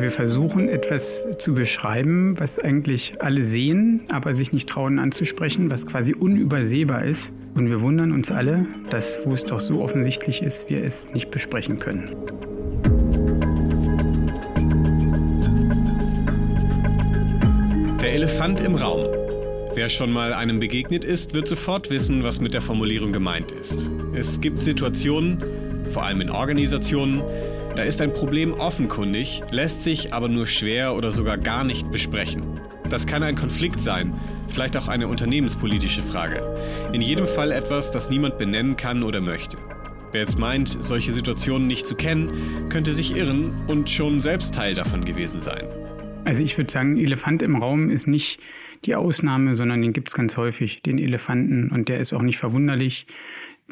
[0.00, 5.86] Wir versuchen etwas zu beschreiben, was eigentlich alle sehen, aber sich nicht trauen anzusprechen, was
[5.86, 7.32] quasi unübersehbar ist.
[7.56, 11.32] Und wir wundern uns alle, dass, wo es doch so offensichtlich ist, wir es nicht
[11.32, 12.14] besprechen können.
[18.00, 19.08] Der Elefant im Raum.
[19.74, 23.90] Wer schon mal einem begegnet ist, wird sofort wissen, was mit der Formulierung gemeint ist.
[24.14, 25.42] Es gibt Situationen,
[25.90, 27.20] vor allem in Organisationen,
[27.78, 32.42] da ist ein Problem offenkundig, lässt sich aber nur schwer oder sogar gar nicht besprechen.
[32.90, 34.12] Das kann ein Konflikt sein,
[34.48, 36.42] vielleicht auch eine unternehmenspolitische Frage.
[36.92, 39.58] In jedem Fall etwas, das niemand benennen kann oder möchte.
[40.10, 44.74] Wer jetzt meint, solche Situationen nicht zu kennen, könnte sich irren und schon selbst Teil
[44.74, 45.62] davon gewesen sein.
[46.24, 48.40] Also ich würde sagen, Elefant im Raum ist nicht
[48.86, 51.70] die Ausnahme, sondern den gibt es ganz häufig, den Elefanten.
[51.70, 53.06] Und der ist auch nicht verwunderlich.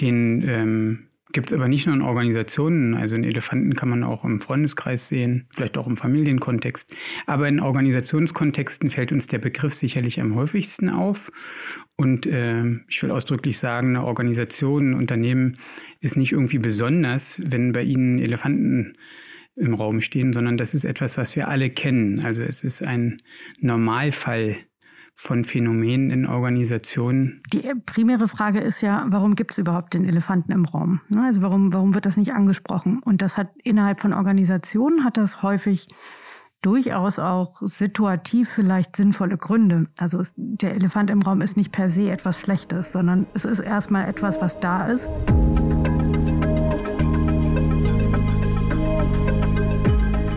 [0.01, 4.25] Den ähm, Gibt es aber nicht nur in Organisationen, also einen Elefanten kann man auch
[4.25, 6.95] im Freundeskreis sehen, vielleicht auch im Familienkontext.
[7.27, 11.33] Aber in Organisationskontexten fällt uns der Begriff sicherlich am häufigsten auf.
[11.96, 15.55] Und äh, ich will ausdrücklich sagen, eine Organisation, ein Unternehmen
[16.01, 18.96] ist nicht irgendwie besonders, wenn bei ihnen Elefanten
[19.57, 22.24] im Raum stehen, sondern das ist etwas, was wir alle kennen.
[22.24, 23.23] Also es ist ein
[23.61, 24.57] Normalfall
[25.16, 27.42] von Phänomenen in Organisationen.
[27.50, 31.00] Die primäre Frage ist ja, warum gibt es überhaupt den Elefanten im Raum?
[31.09, 33.00] Ne, also warum, warum wird das nicht angesprochen?
[33.02, 35.88] Und das hat innerhalb von Organisationen hat das häufig
[36.60, 39.87] durchaus auch situativ vielleicht sinnvolle Gründe.
[39.96, 43.60] Also es, der Elefant im Raum ist nicht per se etwas Schlechtes, sondern es ist
[43.60, 45.09] erstmal etwas, was da ist.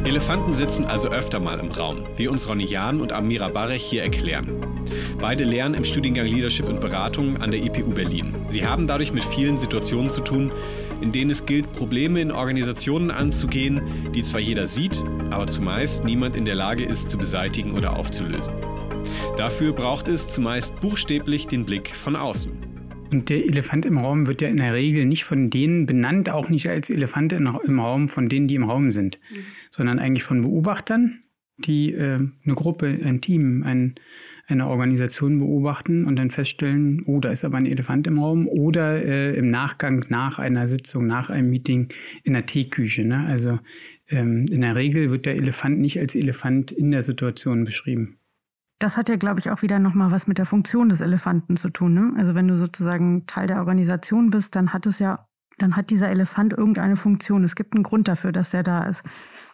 [0.05, 4.03] Elefanten sitzen also öfter mal im Raum, wie uns Ronny Jahn und Amira Barech hier
[4.03, 4.68] erklären.
[5.19, 8.33] Beide lehren im Studiengang Leadership und Beratung an der IPU Berlin.
[8.49, 10.51] Sie haben dadurch mit vielen Situationen zu tun,
[11.01, 13.81] in denen es gilt, Probleme in Organisationen anzugehen,
[14.13, 18.53] die zwar jeder sieht, aber zumeist niemand in der Lage ist zu beseitigen oder aufzulösen.
[19.37, 22.51] Dafür braucht es zumeist buchstäblich den Blick von außen.
[23.11, 26.49] Und der Elefant im Raum wird ja in der Regel nicht von denen benannt, auch
[26.49, 29.37] nicht als Elefant im Raum von denen, die im Raum sind, mhm.
[29.71, 31.21] sondern eigentlich von Beobachtern,
[31.57, 33.95] die äh, eine Gruppe, ein Team, ein,
[34.49, 39.03] eine Organisation beobachten und dann feststellen, oh, da ist aber ein Elefant im Raum oder
[39.03, 41.89] äh, im Nachgang nach einer Sitzung, nach einem Meeting
[42.23, 43.05] in der Teeküche.
[43.05, 43.25] Ne?
[43.27, 43.59] Also
[44.09, 48.17] ähm, in der Regel wird der Elefant nicht als Elefant in der Situation beschrieben.
[48.79, 51.69] Das hat ja, glaube ich, auch wieder nochmal was mit der Funktion des Elefanten zu
[51.69, 51.93] tun.
[51.93, 52.13] Ne?
[52.17, 55.27] Also wenn du sozusagen Teil der Organisation bist, dann hat es ja,
[55.57, 57.43] dann hat dieser Elefant irgendeine Funktion.
[57.43, 59.03] Es gibt einen Grund dafür, dass er da ist.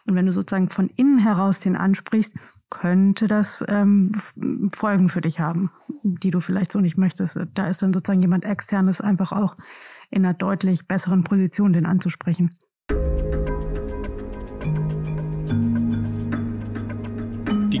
[0.06, 2.34] Und wenn du sozusagen von innen heraus den ansprichst,
[2.70, 4.12] könnte das ähm,
[4.74, 5.70] Folgen für dich haben,
[6.02, 7.38] die du vielleicht so nicht möchtest.
[7.54, 9.56] Da ist dann sozusagen jemand externes einfach auch
[10.10, 12.56] in einer deutlich besseren Position, den anzusprechen.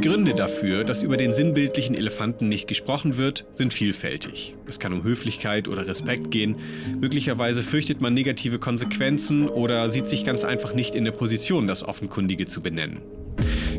[0.06, 4.54] Gründe dafür, dass über den sinnbildlichen Elefanten nicht gesprochen wird, sind vielfältig.
[4.68, 6.54] Es kann um Höflichkeit oder Respekt gehen.
[7.00, 11.82] Möglicherweise fürchtet man negative Konsequenzen oder sieht sich ganz einfach nicht in der Position, das
[11.82, 13.00] Offenkundige zu benennen.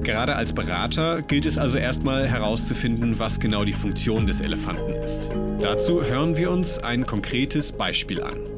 [0.04, 5.32] Gerade als Berater gilt es also erstmal herauszufinden, was genau die Funktion des Elefanten ist.
[5.62, 8.57] Dazu hören wir uns ein konkretes Beispiel an.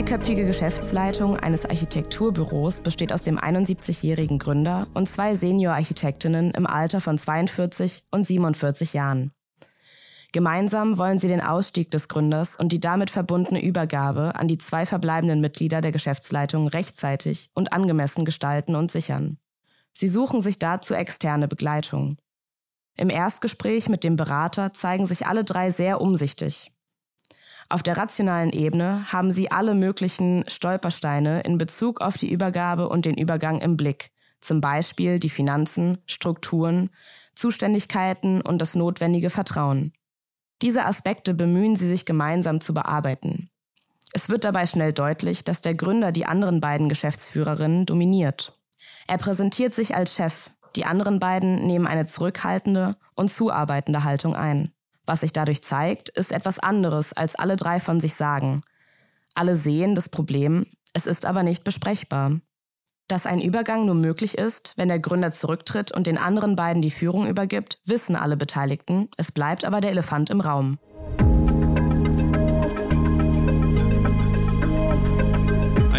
[0.00, 7.18] Dreiköpfige Geschäftsleitung eines Architekturbüros besteht aus dem 71-jährigen Gründer und zwei Senior-Architektinnen im Alter von
[7.18, 9.30] 42 und 47 Jahren.
[10.32, 14.86] Gemeinsam wollen sie den Ausstieg des Gründers und die damit verbundene Übergabe an die zwei
[14.86, 19.36] verbleibenden Mitglieder der Geschäftsleitung rechtzeitig und angemessen gestalten und sichern.
[19.92, 22.16] Sie suchen sich dazu externe Begleitung.
[22.96, 26.72] Im Erstgespräch mit dem Berater zeigen sich alle drei sehr umsichtig.
[27.70, 33.04] Auf der rationalen Ebene haben sie alle möglichen Stolpersteine in Bezug auf die Übergabe und
[33.04, 34.10] den Übergang im Blick,
[34.40, 36.90] zum Beispiel die Finanzen, Strukturen,
[37.36, 39.92] Zuständigkeiten und das notwendige Vertrauen.
[40.62, 43.50] Diese Aspekte bemühen sie sich gemeinsam zu bearbeiten.
[44.12, 48.58] Es wird dabei schnell deutlich, dass der Gründer die anderen beiden Geschäftsführerinnen dominiert.
[49.06, 54.72] Er präsentiert sich als Chef, die anderen beiden nehmen eine zurückhaltende und zuarbeitende Haltung ein.
[55.10, 58.62] Was sich dadurch zeigt, ist etwas anderes, als alle drei von sich sagen.
[59.34, 62.38] Alle sehen das Problem, es ist aber nicht besprechbar.
[63.08, 66.92] Dass ein Übergang nur möglich ist, wenn der Gründer zurücktritt und den anderen beiden die
[66.92, 70.78] Führung übergibt, wissen alle Beteiligten, es bleibt aber der Elefant im Raum.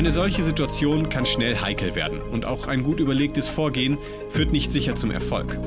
[0.01, 3.99] Eine solche Situation kann schnell heikel werden und auch ein gut überlegtes Vorgehen
[4.29, 5.59] führt nicht sicher zum Erfolg.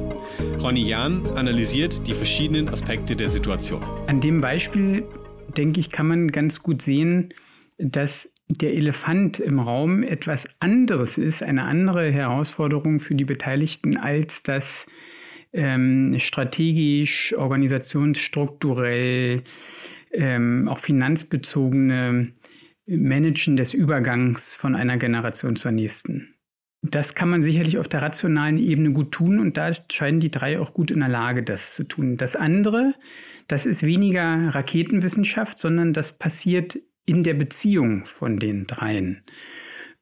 [0.61, 3.85] Ronny Jahn analysiert die verschiedenen Aspekte der Situation.
[4.09, 5.05] An dem Beispiel,
[5.57, 7.33] denke ich, kann man ganz gut sehen,
[7.79, 14.43] dass der Elefant im Raum etwas anderes ist, eine andere Herausforderung für die Beteiligten als
[14.43, 14.87] das
[15.53, 19.45] ähm, strategisch, organisationsstrukturell,
[20.13, 22.33] ähm, auch finanzbezogene
[22.87, 26.35] Managen des Übergangs von einer Generation zur nächsten.
[26.83, 30.61] Das kann man sicherlich auf der rationalen Ebene gut tun und da scheinen die drei
[30.61, 32.19] auch gut in der Lage, das zu tun.
[32.19, 32.95] Das andere,
[33.49, 39.23] das ist weniger Raketenwissenschaft, sondern das passiert in der Beziehung von den dreien.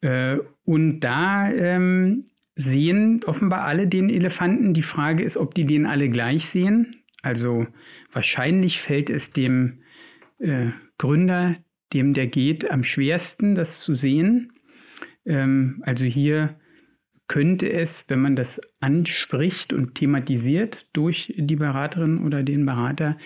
[0.00, 2.26] Äh, und da ähm,
[2.56, 4.74] sehen offenbar alle den Elefanten.
[4.74, 6.96] Die Frage ist, ob die den alle gleich sehen.
[7.22, 7.66] Also
[8.10, 9.82] wahrscheinlich fällt es dem
[10.40, 11.56] äh, Gründer,
[11.92, 14.52] dem der geht, am schwersten, das zu sehen.
[15.24, 16.56] Ähm, also hier
[17.28, 23.16] könnte es, wenn man das anspricht und thematisiert durch die Beraterin oder den Berater,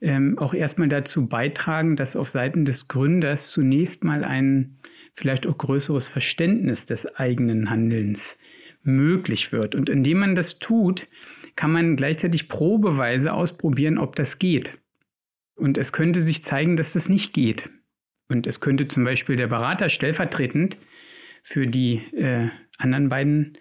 [0.00, 4.78] ähm, auch erstmal dazu beitragen, dass auf Seiten des Gründers zunächst mal ein
[5.14, 8.36] vielleicht auch größeres Verständnis des eigenen Handelns
[8.82, 9.74] möglich wird.
[9.74, 11.06] Und indem man das tut,
[11.54, 14.78] kann man gleichzeitig probeweise ausprobieren, ob das geht.
[15.54, 17.70] Und es könnte sich zeigen, dass das nicht geht.
[18.32, 20.78] Und es könnte zum Beispiel der Berater stellvertretend
[21.42, 22.48] für die äh,
[22.78, 23.58] anderen beiden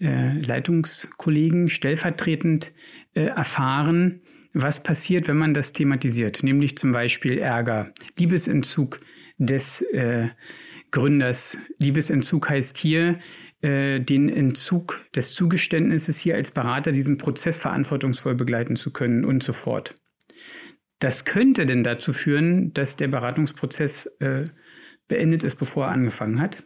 [0.00, 2.72] äh, Leitungskollegen stellvertretend
[3.14, 4.22] äh, erfahren,
[4.52, 9.00] was passiert, wenn man das thematisiert, nämlich zum Beispiel Ärger, Liebesentzug
[9.38, 10.28] des äh,
[10.90, 11.56] Gründers.
[11.78, 13.20] Liebesentzug heißt hier,
[13.62, 19.42] äh, den Entzug des Zugeständnisses hier als Berater diesen Prozess verantwortungsvoll begleiten zu können und
[19.42, 19.94] so fort.
[21.00, 24.44] Das könnte denn dazu führen, dass der Beratungsprozess äh,
[25.08, 26.62] beendet ist, bevor er angefangen hat.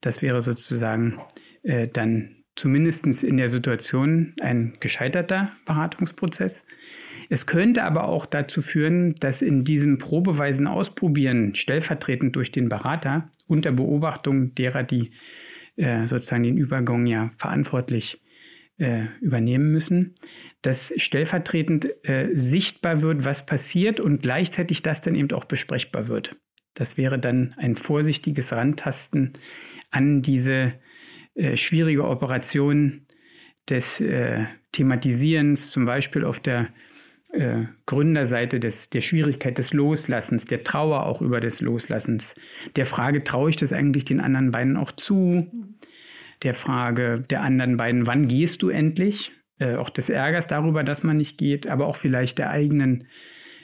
[0.00, 1.20] Das wäre sozusagen
[1.62, 6.66] äh, dann zumindest in der Situation ein gescheiterter Beratungsprozess.
[7.28, 13.30] Es könnte aber auch dazu führen, dass in diesem probeweisen Ausprobieren stellvertretend durch den Berater
[13.46, 15.10] unter Beobachtung derer, die
[15.76, 18.20] äh, sozusagen den Übergang ja verantwortlich
[18.80, 20.14] äh, übernehmen müssen,
[20.62, 26.36] dass stellvertretend äh, sichtbar wird, was passiert und gleichzeitig das dann eben auch besprechbar wird.
[26.74, 29.32] Das wäre dann ein vorsichtiges Rantasten
[29.90, 30.74] an diese
[31.34, 33.06] äh, schwierige Operation
[33.68, 36.68] des äh, Thematisierens, zum Beispiel auf der
[37.32, 42.34] äh, Gründerseite des, der Schwierigkeit des Loslassens, der Trauer auch über des Loslassens,
[42.76, 45.50] der Frage, traue ich das eigentlich den anderen beiden auch zu?
[46.42, 49.32] Der Frage der anderen beiden, wann gehst du endlich?
[49.58, 53.06] Äh, auch des Ärgers darüber, dass man nicht geht, aber auch vielleicht der eigenen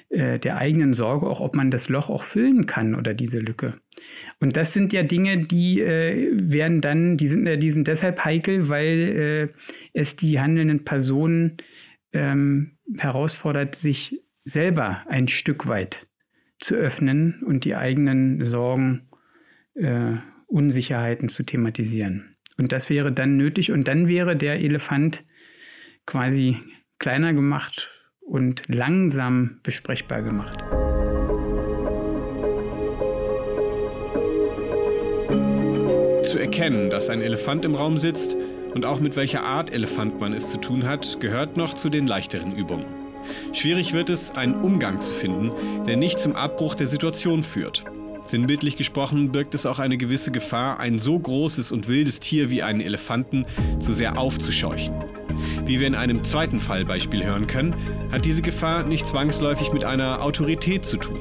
[0.09, 3.81] äh, der eigenen Sorge auch, ob man das Loch auch füllen kann oder diese Lücke.
[4.39, 8.69] Und das sind ja Dinge, die äh, werden dann, die sind, die sind deshalb heikel,
[8.69, 9.53] weil äh,
[9.95, 11.57] es die handelnden Personen
[12.13, 16.07] ähm, herausfordert, sich selber ein Stück weit
[16.61, 19.09] zu öffnen und die eigenen Sorgen,
[19.75, 20.13] äh,
[20.47, 22.36] Unsicherheiten zu thematisieren.
[22.59, 25.25] Und das wäre dann nötig und dann wäre der Elefant
[26.07, 26.57] quasi
[26.99, 30.59] kleiner gemacht und langsam besprechbar gemacht.
[36.25, 38.37] Zu erkennen, dass ein Elefant im Raum sitzt
[38.75, 42.07] und auch mit welcher Art Elefant man es zu tun hat, gehört noch zu den
[42.07, 42.87] leichteren Übungen.
[43.53, 45.51] Schwierig wird es, einen Umgang zu finden,
[45.87, 47.85] der nicht zum Abbruch der Situation führt.
[48.27, 52.63] Sinnbildlich gesprochen birgt es auch eine gewisse Gefahr, ein so großes und wildes Tier wie
[52.63, 53.47] einen Elefanten
[53.79, 54.95] zu sehr aufzuscheuchen.
[55.65, 57.75] Wie wir in einem zweiten Fallbeispiel hören können,
[58.11, 61.19] hat diese Gefahr nicht zwangsläufig mit einer Autorität zu tun.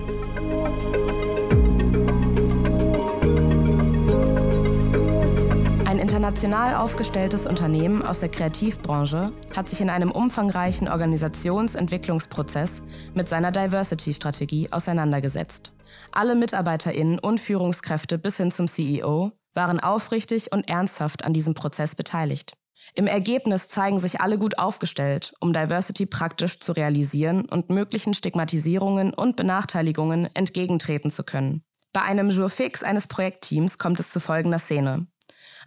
[6.26, 12.82] International aufgestelltes Unternehmen aus der Kreativbranche hat sich in einem umfangreichen Organisationsentwicklungsprozess
[13.14, 15.72] mit seiner Diversity-Strategie auseinandergesetzt.
[16.12, 21.94] Alle Mitarbeiterinnen und Führungskräfte bis hin zum CEO waren aufrichtig und ernsthaft an diesem Prozess
[21.94, 22.54] beteiligt.
[22.96, 29.14] Im Ergebnis zeigen sich alle gut aufgestellt, um Diversity praktisch zu realisieren und möglichen Stigmatisierungen
[29.14, 31.62] und Benachteiligungen entgegentreten zu können.
[31.94, 35.06] Bei einem Jour fix eines Projektteams kommt es zu folgender Szene.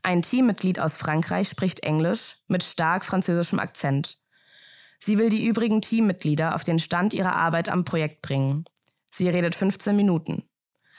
[0.03, 4.19] Ein Teammitglied aus Frankreich spricht Englisch mit stark französischem Akzent.
[4.99, 8.65] Sie will die übrigen Teammitglieder auf den Stand ihrer Arbeit am Projekt bringen.
[9.11, 10.45] Sie redet 15 Minuten.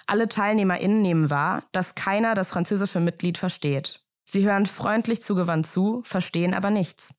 [0.08, 4.02] Alle TeilnehmerInnen nehmen wahr, dass keiner das französische Mitglied versteht.
[4.30, 7.14] Sie hören freundlich zugewandt zu, verstehen aber nichts.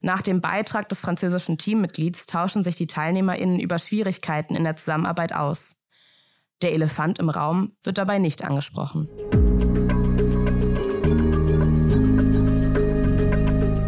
[0.00, 5.34] Nach dem Beitrag des französischen Teammitglieds tauschen sich die TeilnehmerInnen über Schwierigkeiten in der Zusammenarbeit
[5.34, 5.76] aus.
[6.62, 9.08] Der Elefant im Raum wird dabei nicht angesprochen.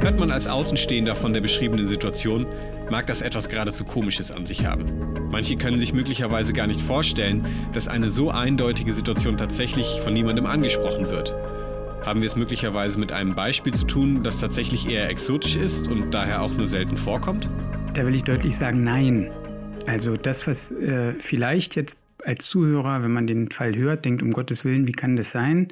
[0.02, 2.44] Man als Außenstehender von der beschriebenen Situation,
[2.90, 4.86] mag das etwas geradezu Komisches an sich haben.
[5.30, 10.46] Manche können sich möglicherweise gar nicht vorstellen, dass eine so eindeutige Situation tatsächlich von niemandem
[10.46, 11.32] angesprochen wird.
[12.04, 16.12] Haben wir es möglicherweise mit einem Beispiel zu tun, das tatsächlich eher exotisch ist und
[16.12, 17.48] daher auch nur selten vorkommt?
[17.94, 19.30] Da will ich deutlich sagen, nein.
[19.86, 24.32] Also das, was äh, vielleicht jetzt als Zuhörer, wenn man den Fall hört, denkt, um
[24.32, 25.68] Gottes Willen, wie kann das sein?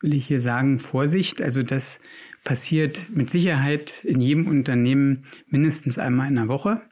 [0.00, 2.00] Will ich hier sagen, Vorsicht, also das
[2.44, 6.82] passiert mit Sicherheit in jedem Unternehmen mindestens einmal in der Woche.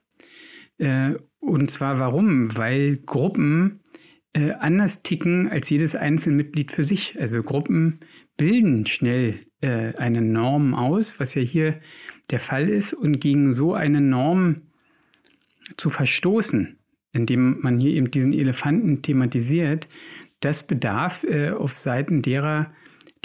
[0.79, 2.57] Äh, und zwar warum?
[2.57, 3.81] Weil Gruppen
[4.33, 7.19] äh, anders ticken als jedes Einzelmitglied für sich.
[7.19, 8.01] Also Gruppen
[8.37, 11.81] bilden schnell äh, eine Norm aus, was ja hier
[12.31, 12.93] der Fall ist.
[12.93, 14.63] Und gegen so eine Norm
[15.77, 16.79] zu verstoßen,
[17.13, 19.89] indem man hier eben diesen Elefanten thematisiert,
[20.41, 21.25] das bedarf
[21.59, 22.71] auf Seiten derer,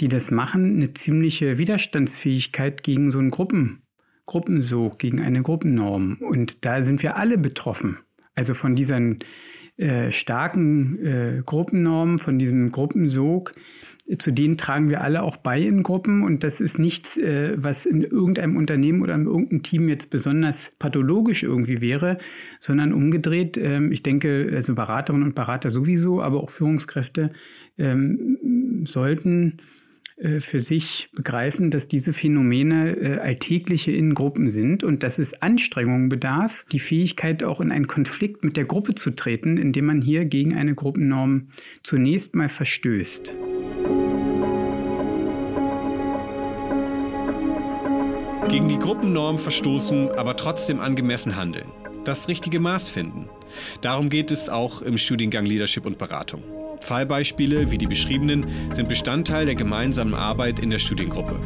[0.02, 3.82] die das machen, eine ziemliche Widerstandsfähigkeit gegen so einen Gruppen,
[4.26, 6.18] Gruppensog, gegen eine Gruppennorm.
[6.20, 7.98] Und da sind wir alle betroffen.
[8.34, 9.20] Also von diesen
[9.76, 13.52] äh, starken äh, Gruppennormen, von diesem Gruppensog,
[14.18, 17.86] zu denen tragen wir alle auch bei in Gruppen und das ist nichts, äh, was
[17.86, 22.18] in irgendeinem Unternehmen oder in irgendeinem Team jetzt besonders pathologisch irgendwie wäre,
[22.58, 23.56] sondern umgedreht.
[23.56, 27.30] Ähm, ich denke, also Beraterinnen und Berater sowieso, aber auch Führungskräfte
[27.78, 29.58] ähm, sollten
[30.40, 36.08] für sich begreifen, dass diese Phänomene äh, alltägliche in Gruppen sind und dass es Anstrengungen
[36.08, 40.24] bedarf, die Fähigkeit auch in einen Konflikt mit der Gruppe zu treten, indem man hier
[40.24, 41.48] gegen eine Gruppennorm
[41.82, 43.34] zunächst mal verstößt.
[48.48, 51.68] Gegen die Gruppennorm verstoßen, aber trotzdem angemessen handeln.
[52.04, 53.28] Das richtige Maß finden.
[53.80, 56.42] Darum geht es auch im Studiengang Leadership und Beratung.
[56.82, 61.36] Fallbeispiele wie die beschriebenen sind Bestandteil der gemeinsamen Arbeit in der Studiengruppe.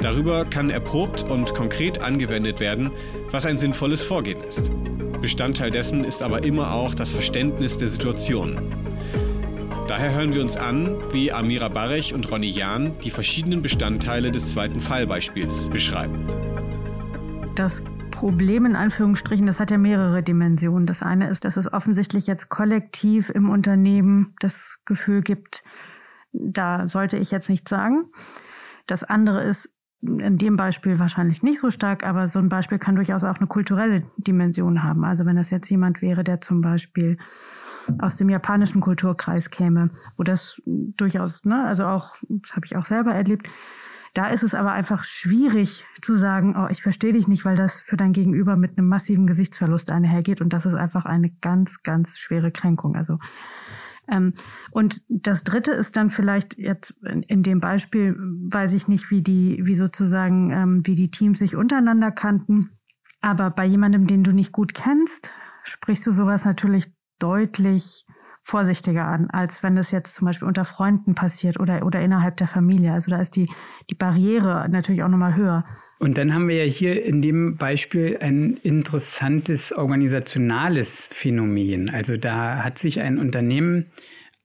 [0.00, 2.90] Darüber kann erprobt und konkret angewendet werden,
[3.30, 4.70] was ein sinnvolles Vorgehen ist.
[5.20, 8.58] Bestandteil dessen ist aber immer auch das Verständnis der Situation.
[9.88, 14.52] Daher hören wir uns an, wie Amira Barech und Ronny Jahn die verschiedenen Bestandteile des
[14.52, 16.26] zweiten Fallbeispiels beschreiben.
[17.54, 17.82] Das
[18.18, 20.86] Problem in Anführungsstrichen, das hat ja mehrere Dimensionen.
[20.86, 25.62] Das eine ist, dass es offensichtlich jetzt kollektiv im Unternehmen das Gefühl gibt,
[26.32, 28.06] da sollte ich jetzt nichts sagen.
[28.88, 29.72] Das andere ist
[30.02, 33.46] in dem Beispiel wahrscheinlich nicht so stark, aber so ein Beispiel kann durchaus auch eine
[33.46, 35.04] kulturelle Dimension haben.
[35.04, 37.18] Also wenn das jetzt jemand wäre, der zum Beispiel
[38.00, 42.84] aus dem japanischen Kulturkreis käme, wo das durchaus, ne, also auch, das habe ich auch
[42.84, 43.48] selber erlebt.
[44.14, 47.80] Da ist es aber einfach schwierig zu sagen, oh, ich verstehe dich nicht, weil das
[47.80, 50.40] für dein Gegenüber mit einem massiven Gesichtsverlust einhergeht.
[50.40, 52.96] Und das ist einfach eine ganz, ganz schwere Kränkung.
[52.96, 53.18] Also
[54.10, 54.32] ähm,
[54.70, 59.22] und das Dritte ist dann vielleicht jetzt in, in, dem Beispiel, weiß ich nicht, wie
[59.22, 62.70] die, wie sozusagen, ähm, wie die Teams sich untereinander kannten.
[63.20, 66.86] Aber bei jemandem, den du nicht gut kennst, sprichst du sowas natürlich
[67.18, 68.06] deutlich
[68.48, 72.48] vorsichtiger an, als wenn das jetzt zum Beispiel unter Freunden passiert oder, oder innerhalb der
[72.48, 72.94] Familie.
[72.94, 73.50] Also da ist die,
[73.90, 75.64] die Barriere natürlich auch nochmal höher.
[75.98, 81.90] Und dann haben wir ja hier in dem Beispiel ein interessantes organisationales Phänomen.
[81.90, 83.90] Also da hat sich ein Unternehmen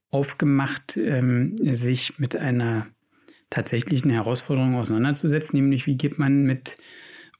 [0.09, 2.87] aufgemacht, ähm, sich mit einer
[3.49, 6.77] tatsächlichen Herausforderung auseinanderzusetzen, nämlich wie geht man mit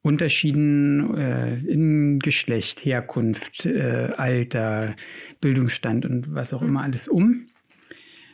[0.03, 4.95] Unterschieden äh, in Geschlecht, Herkunft, äh, Alter,
[5.39, 6.67] Bildungsstand und was auch mhm.
[6.67, 7.48] immer alles um.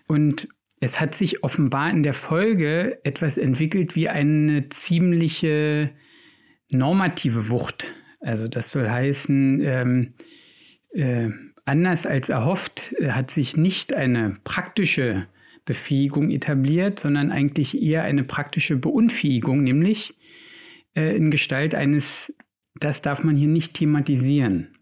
[0.07, 0.49] Und
[0.81, 5.91] es hat sich offenbar in der Folge etwas entwickelt wie eine ziemliche
[6.71, 7.91] normative Wucht.
[8.19, 10.13] Also das soll heißen, ähm,
[10.91, 11.29] äh,
[11.65, 15.27] anders als erhofft äh, hat sich nicht eine praktische
[15.65, 20.15] Befähigung etabliert, sondern eigentlich eher eine praktische Beunfähigung, nämlich
[20.99, 22.33] äh, in Gestalt eines,
[22.75, 24.75] das darf man hier nicht thematisieren.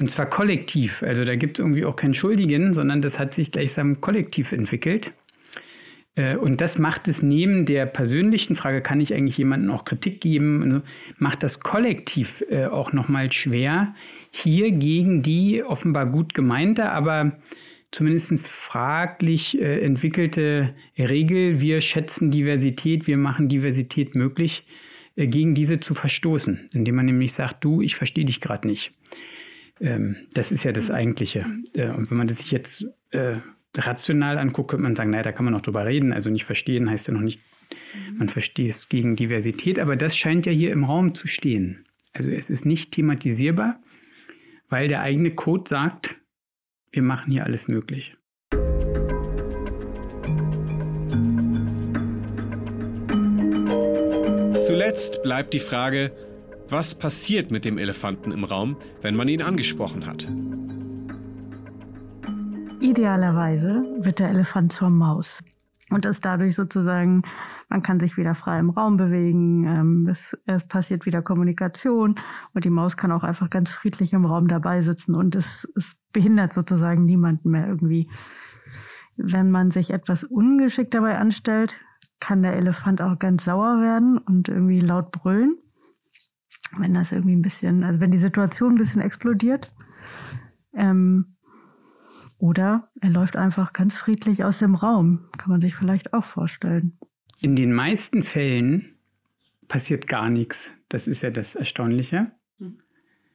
[0.00, 1.02] Und zwar kollektiv.
[1.02, 5.12] Also da gibt es irgendwie auch keinen Schuldigen, sondern das hat sich gleichsam kollektiv entwickelt.
[6.14, 10.20] Äh, und das macht es neben der persönlichen Frage, kann ich eigentlich jemandem auch Kritik
[10.20, 10.82] geben,
[11.16, 13.94] macht das kollektiv äh, auch nochmal schwer,
[14.30, 17.38] hier gegen die offenbar gut gemeinte, aber
[17.90, 25.94] zumindest fraglich entwickelte Regel, wir schätzen Diversität, wir machen Diversität möglich, äh, gegen diese zu
[25.94, 28.92] verstoßen, indem man nämlich sagt, du, ich verstehe dich gerade nicht.
[29.80, 31.46] Ähm, das ist ja das Eigentliche.
[31.74, 33.36] Äh, und wenn man das sich jetzt äh,
[33.76, 36.12] rational anguckt, könnte man sagen, naja, da kann man noch drüber reden.
[36.12, 37.40] Also nicht verstehen heißt ja noch nicht,
[38.16, 41.86] man versteht es gegen Diversität, aber das scheint ja hier im Raum zu stehen.
[42.12, 43.80] Also es ist nicht thematisierbar,
[44.68, 46.20] weil der eigene Code sagt,
[46.90, 48.14] wir machen hier alles möglich.
[54.92, 56.12] Zuletzt bleibt die Frage,
[56.68, 60.28] was passiert mit dem Elefanten im Raum, wenn man ihn angesprochen hat?
[62.80, 65.42] Idealerweise wird der Elefant zur Maus
[65.90, 67.22] und ist dadurch sozusagen,
[67.68, 72.16] man kann sich wieder frei im Raum bewegen, ähm, es, es, passiert wieder Kommunikation
[72.54, 76.00] und die Maus kann auch einfach ganz friedlich im Raum dabei sitzen und es, es
[76.12, 78.10] behindert sozusagen niemanden mehr irgendwie.
[79.16, 81.82] Wenn man sich etwas ungeschickt dabei anstellt,
[82.22, 85.58] kann der Elefant auch ganz sauer werden und irgendwie laut brüllen
[86.78, 89.72] wenn das irgendwie ein bisschen, also wenn die Situation ein bisschen explodiert.
[90.74, 91.36] Ähm,
[92.38, 95.28] oder er läuft einfach ganz friedlich aus dem Raum.
[95.38, 96.98] Kann man sich vielleicht auch vorstellen.
[97.40, 98.96] In den meisten Fällen
[99.68, 100.70] passiert gar nichts.
[100.88, 102.32] Das ist ja das Erstaunliche.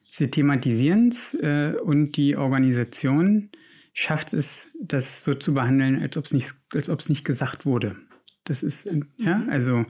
[0.09, 3.49] Sie thematisieren es äh, und die Organisation
[3.93, 7.65] schafft es, das so zu behandeln, als ob es nicht, als ob es nicht gesagt
[7.65, 7.97] wurde.
[8.47, 9.85] Das ist, ja, also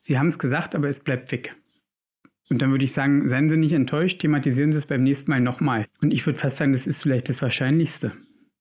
[0.00, 1.56] sie haben es gesagt, aber es bleibt weg.
[2.50, 5.40] Und dann würde ich sagen, seien Sie nicht enttäuscht, thematisieren Sie es beim nächsten Mal
[5.40, 5.86] nochmal.
[6.02, 8.12] Und ich würde fast sagen, das ist vielleicht das Wahrscheinlichste.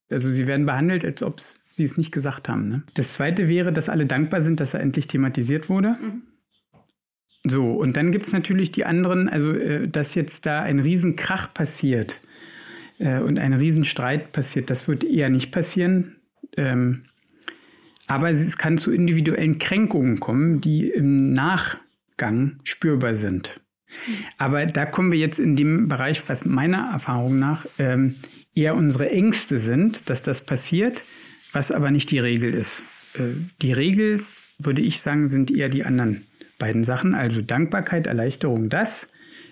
[0.09, 1.41] Also Sie werden behandelt, als ob
[1.73, 2.69] Sie es nicht gesagt haben.
[2.69, 2.83] Ne?
[2.93, 5.89] Das Zweite wäre, dass alle dankbar sind, dass er endlich thematisiert wurde.
[5.89, 6.21] Mhm.
[7.45, 11.53] So, und dann gibt es natürlich die anderen, also äh, dass jetzt da ein Riesenkrach
[11.53, 12.21] passiert
[12.99, 16.15] äh, und ein Riesenstreit passiert, das wird eher nicht passieren.
[16.55, 17.03] Ähm,
[18.13, 23.59] aber es kann zu individuellen Kränkungen kommen, die im Nachgang spürbar sind.
[24.37, 28.15] Aber da kommen wir jetzt in dem Bereich, was meiner Erfahrung nach ähm,
[28.53, 31.01] eher unsere Ängste sind, dass das passiert,
[31.53, 32.81] was aber nicht die Regel ist.
[33.15, 34.21] Äh, die Regel,
[34.59, 36.27] würde ich sagen, sind eher die anderen
[36.59, 39.09] beiden Sachen, also Dankbarkeit, Erleichterung, das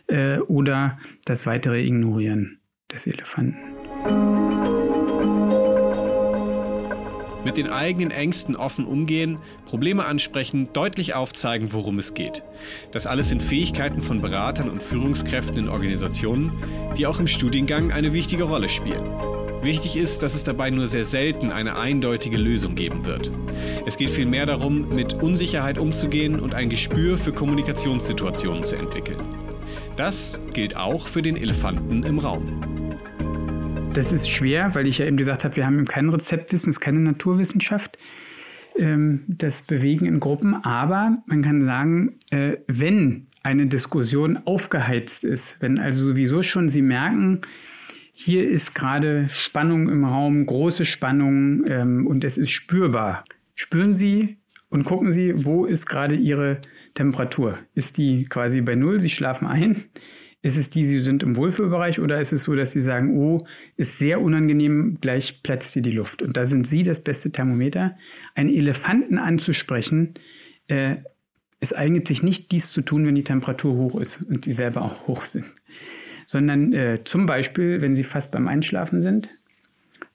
[0.08, 2.60] äh, oder das weitere Ignorieren
[2.92, 4.31] des Elefanten.
[7.44, 12.44] Mit den eigenen Ängsten offen umgehen, Probleme ansprechen, deutlich aufzeigen, worum es geht.
[12.92, 16.52] Das alles sind Fähigkeiten von Beratern und Führungskräften in Organisationen,
[16.98, 19.04] die auch im Studiengang eine wichtige Rolle spielen.
[19.64, 23.32] Wichtig ist, dass es dabei nur sehr selten eine eindeutige Lösung geben wird.
[23.86, 29.22] Es geht vielmehr darum, mit Unsicherheit umzugehen und ein Gespür für Kommunikationssituationen zu entwickeln.
[29.98, 32.81] Das gilt auch für den Elefanten im Raum.
[33.94, 36.78] Das ist schwer, weil ich ja eben gesagt habe, wir haben eben kein Rezeptwissen, es
[36.78, 37.98] ist keine Naturwissenschaft,
[38.78, 40.56] ähm, das Bewegen in Gruppen.
[40.56, 46.82] Aber man kann sagen, äh, wenn eine Diskussion aufgeheizt ist, wenn also sowieso schon Sie
[46.82, 47.42] merken,
[48.14, 53.26] hier ist gerade Spannung im Raum, große Spannung ähm, und es ist spürbar.
[53.56, 54.38] Spüren Sie
[54.70, 56.62] und gucken Sie, wo ist gerade Ihre
[56.94, 57.58] Temperatur?
[57.76, 59.02] Ist die quasi bei Null?
[59.02, 59.84] Sie schlafen ein?
[60.44, 63.46] Ist es die, Sie sind im Wohlfühlbereich oder ist es so, dass Sie sagen, oh,
[63.78, 66.24] ist sehr unangenehm, gleich platzt dir die Luft?
[66.24, 67.96] Und da sind Sie das beste Thermometer.
[68.34, 70.16] Einen Elefanten anzusprechen,
[70.68, 70.96] äh,
[71.60, 74.82] es eignet sich nicht, dies zu tun, wenn die Temperatur hoch ist und Sie selber
[74.82, 75.46] auch hoch sind.
[76.26, 79.30] Sondern äh, zum Beispiel, wenn Sie fast beim Einschlafen sind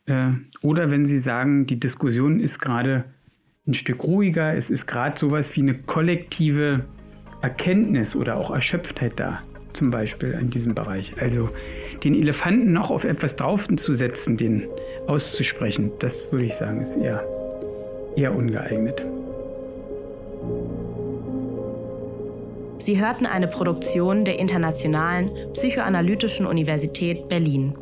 [0.06, 3.04] äh, oder wenn Sie sagen, die Diskussion ist gerade
[3.64, 6.84] ein Stück ruhiger, es ist gerade sowas wie eine kollektive
[7.42, 9.44] Erkenntnis oder auch Erschöpftheit da
[9.76, 11.12] zum Beispiel in diesem Bereich.
[11.20, 11.48] Also
[12.02, 14.66] den Elefanten noch auf etwas drauf zu setzen, den
[15.06, 17.22] auszusprechen, das würde ich sagen, ist eher,
[18.16, 19.06] eher ungeeignet.
[22.78, 27.74] Sie hörten eine Produktion der Internationalen Psychoanalytischen Universität Berlin.